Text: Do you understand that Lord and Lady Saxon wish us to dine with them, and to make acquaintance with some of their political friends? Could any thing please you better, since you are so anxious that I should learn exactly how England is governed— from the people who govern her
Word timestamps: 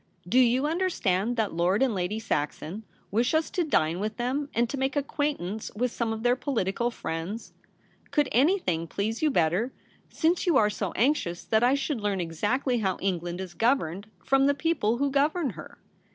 Do 0.27 0.39
you 0.39 0.65
understand 0.65 1.37
that 1.37 1.53
Lord 1.53 1.83
and 1.83 1.93
Lady 1.93 2.17
Saxon 2.17 2.83
wish 3.11 3.35
us 3.35 3.51
to 3.51 3.63
dine 3.63 3.99
with 3.99 4.17
them, 4.17 4.49
and 4.51 4.67
to 4.67 4.75
make 4.79 4.95
acquaintance 4.95 5.69
with 5.75 5.91
some 5.91 6.11
of 6.11 6.23
their 6.23 6.35
political 6.35 6.89
friends? 6.89 7.53
Could 8.09 8.27
any 8.31 8.57
thing 8.57 8.87
please 8.87 9.21
you 9.21 9.29
better, 9.29 9.71
since 10.09 10.47
you 10.47 10.57
are 10.57 10.71
so 10.71 10.91
anxious 10.93 11.43
that 11.43 11.61
I 11.63 11.75
should 11.75 12.01
learn 12.01 12.19
exactly 12.19 12.79
how 12.79 12.97
England 12.99 13.39
is 13.39 13.53
governed— 13.53 14.07
from 14.25 14.47
the 14.47 14.55
people 14.55 14.97
who 14.97 15.11
govern 15.11 15.51
her 15.51 15.77